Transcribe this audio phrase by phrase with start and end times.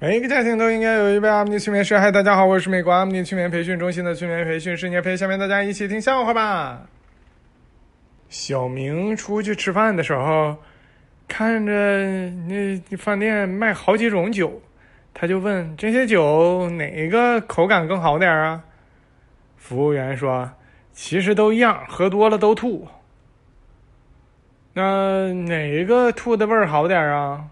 [0.00, 1.96] 每一个家庭都应该有一位阿姆尼催眠师。
[1.96, 5.16] 嗨，大家好，我是美国阿姆尼催眠培训中心的催眠培训师聂飞。
[5.16, 6.82] 下面大家一起听笑话吧。
[8.28, 10.56] 小明出去吃饭的时候，
[11.28, 11.72] 看着
[12.28, 14.60] 那饭店卖好几种酒，
[15.14, 18.64] 他就问这些酒哪个口感更好点啊？
[19.56, 20.50] 服务员说
[20.92, 22.88] ：“其实都一样，喝多了都吐。”
[24.74, 27.44] 那哪一个吐的味儿好点啊？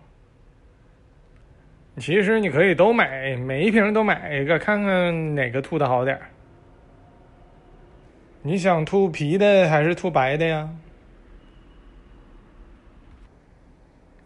[1.99, 6.23] 其实你可以都买，每一瓶都买一个，看看哪个吐的好点儿。
[8.41, 10.69] 你想吐啤的还是吐白的呀？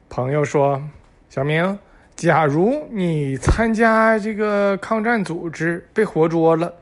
[0.09, 0.81] 朋友说
[1.29, 1.79] ：“小明，
[2.15, 6.73] 假如你参加这个抗战组织被活捉了，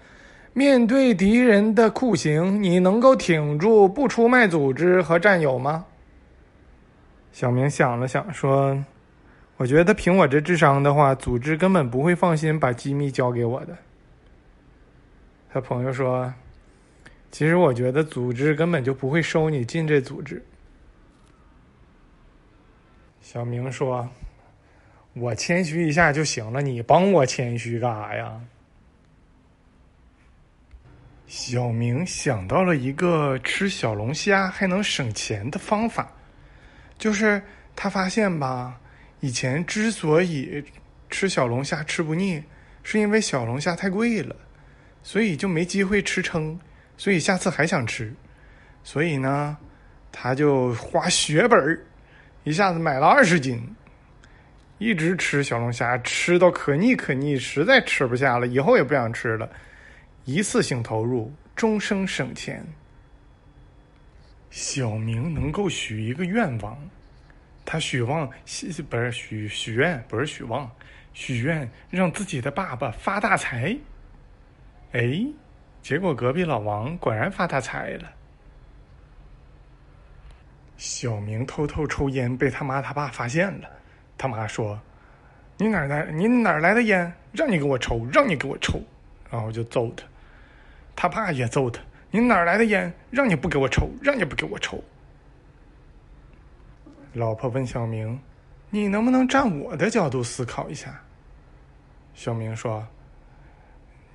[0.53, 5.87] 面对敌人的酷刑，你能够挺住不出卖组织和战友吗？”
[7.33, 8.85] 小明想了想说。
[9.65, 13.75] 我觉得凭我这智商的话，组织根本不会放心把机密交给我的。
[15.51, 16.31] 他朋友说
[17.33, 20.45] ：“其实我觉得组织根本就不会收你进这组织。”
[23.23, 24.07] 小明说
[25.17, 28.39] ：“我谦虚一下就行了，你帮我谦虚干啥呀？”
[31.27, 36.13] 小明想到了一个吃小龙虾还能省钱的方法，
[36.99, 37.43] 就是
[37.75, 38.79] 他发现吧。
[39.25, 40.63] 以前之所以
[41.09, 42.43] 吃小龙虾吃不腻，
[42.83, 44.37] 是因为小龙虾太贵了，
[45.03, 46.61] 所以就没机会吃撑，
[46.99, 48.13] 所以下次还想吃，
[48.83, 49.57] 所以呢，
[50.13, 51.83] 他就花血本儿，
[52.43, 53.67] 一下子买了二十斤，
[54.77, 59.49] 一直吃小龙虾，吃到可腻可腻，实在吃不下了，以后也不想吃了，
[60.27, 62.63] 一次性投入，终生省钱。
[64.51, 66.79] 小明能够许一个愿望。
[67.75, 68.31] 他许望，
[68.89, 70.71] 不是许许愿，不是许望，
[71.13, 73.77] 许愿让自己的爸爸发大财。
[74.93, 75.27] 哎，
[75.83, 78.13] 结果隔壁老王果然发大财了。
[80.77, 83.69] 小明偷偷抽烟，被他妈他爸发现了。
[84.17, 84.81] 他妈说
[85.59, 86.09] ：“你哪来？
[86.13, 87.13] 你哪来的烟？
[87.33, 88.81] 让你给我抽，让你给我抽。”
[89.29, 90.07] 然后就揍他。
[90.95, 92.95] 他爸也揍他：“你哪来的烟？
[93.11, 94.81] 让你不给我抽，让你不给我抽。”
[97.15, 98.21] 老婆问小明
[98.71, 101.01] ：“你能不能站我的角度思考一下？”
[102.13, 102.87] 小明说：“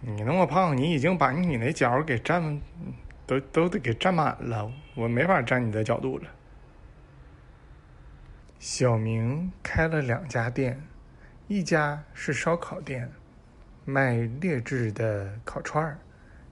[0.02, 2.62] 你那么胖，你已经把你那脚给占，
[3.26, 6.30] 都都得给占满了，我没法站你的角度了。”
[8.60, 10.82] 小明开了两家店，
[11.48, 13.10] 一家是烧烤店，
[13.86, 15.98] 卖劣质的烤串儿，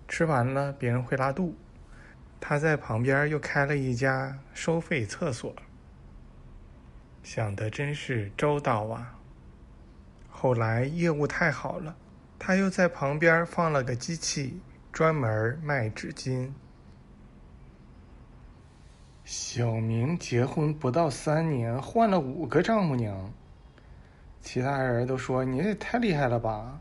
[0.08, 1.54] 吃完了别人会拉肚。
[2.40, 5.54] 他在旁边又开了一家收费厕所。
[7.30, 9.20] 想的真是周到啊！
[10.30, 11.94] 后来业务太好了，
[12.40, 14.62] 他又在旁边放了个机器，
[14.94, 16.50] 专门卖纸巾。
[19.26, 23.30] 小明结婚不到三年，换了五个丈母娘。
[24.40, 26.80] 其他人都说：“你也太厉害了吧，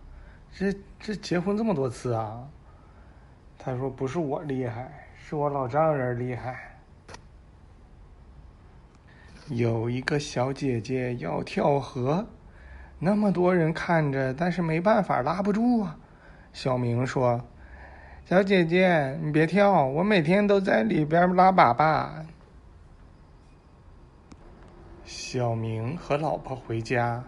[0.53, 2.49] 这这结婚这么多次啊？”
[3.59, 6.73] 他说：“不是我厉害，是我老丈人厉害。”
[9.49, 12.27] 有一个小姐姐要跳河，
[12.99, 15.97] 那么多人看着，但是没办法，拉不住啊。
[16.53, 17.41] 小明说
[18.27, 22.25] ：“小姐姐，你别跳，我每天都在里边拉粑粑。”
[25.05, 27.23] 小明和老婆回家，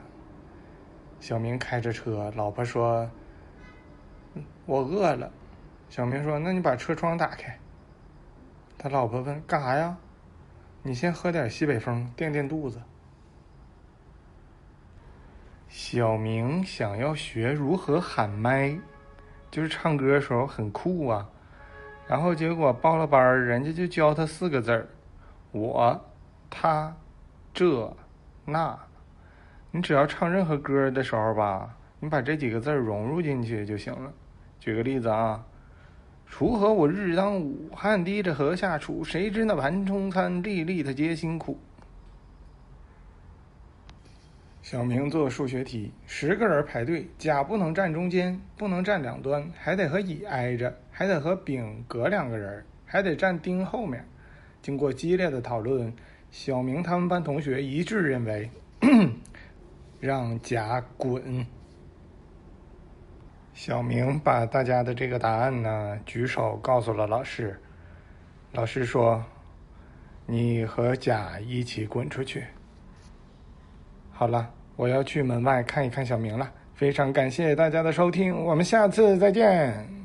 [1.20, 3.08] 小明开着车，老婆说
[4.66, 5.30] ：“我饿了。”
[5.88, 7.56] 小明说：“那你把车窗打开。”
[8.76, 9.96] 他老婆问：“干啥呀？”
[10.83, 12.81] 你先喝点西北风垫垫肚子。
[15.69, 18.78] 小明想要学如何喊麦，
[19.50, 21.28] 就是唱歌的时候很酷啊。
[22.06, 24.89] 然后结果报了班人家就教他四个字儿：
[25.53, 26.05] 我、
[26.49, 26.97] 他、
[27.53, 27.95] 这、
[28.47, 28.78] 那。
[29.71, 34.10] 你只要唱任何歌的时候吧，你把这几个字融入进去就行了。
[34.59, 35.45] 举个例子啊。
[36.30, 39.03] 锄禾我日当午，汗滴着禾下土。
[39.03, 41.59] 谁知那盘中餐，粒粒它皆辛苦。
[44.63, 54.07] 小明做数学题：十个人排队，甲不能站中间，不能站两端，还得和乙挨着，还得和丙隔两个人，还得站丁后面。
[54.63, 55.92] 经过激烈的讨论，
[56.31, 58.51] 小明他们班同学一致认为，
[59.98, 61.45] 让甲滚。
[63.59, 67.60] 小明把大家的这个答案呢举手告诉了老师，
[68.53, 69.21] 老师说
[70.27, 72.45] ：“你和甲一起滚出去。”
[74.15, 76.49] 好了，我要去门外看一看小明了。
[76.77, 79.97] 非常感谢大家的收听，我们下次再见。